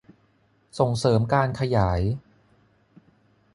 [0.79, 2.01] ส่งเสริมการขยาย